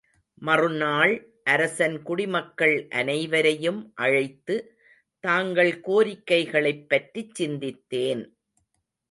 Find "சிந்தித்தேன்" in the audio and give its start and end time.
7.41-8.23